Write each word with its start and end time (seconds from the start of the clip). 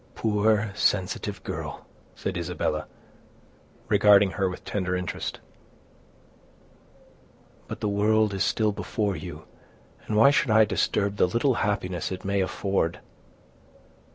"Poor, 0.15 0.71
sensitive 0.73 1.43
girl!" 1.43 1.85
said 2.15 2.35
Isabella, 2.35 2.87
regarding 3.87 4.31
her 4.31 4.49
with 4.49 4.65
tender 4.65 4.95
interest; 4.95 5.39
"but 7.67 7.81
the 7.81 7.87
world 7.87 8.33
is 8.33 8.43
still 8.43 8.71
before 8.71 9.15
you, 9.15 9.45
and 10.07 10.17
why 10.17 10.31
should 10.31 10.49
I 10.49 10.65
disturb 10.65 11.17
the 11.17 11.27
little 11.27 11.53
happiness 11.61 12.11
it 12.11 12.25
may 12.25 12.41
afford! 12.41 12.99